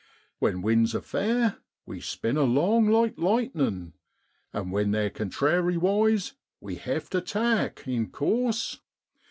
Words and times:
When 0.39 0.63
winds 0.63 0.95
are 0.95 1.01
fair 1.01 1.57
we 1.85 2.01
spin 2.01 2.35
along 2.35 2.87
like 2.87 3.19
lightnin', 3.19 3.93
and 4.51 4.71
when 4.71 4.89
they're 4.89 5.11
contrariwise 5.11 6.33
we 6.59 6.77
hev 6.77 7.07
to 7.11 7.21
tack, 7.21 7.87
in 7.87 8.09
course. 8.09 8.79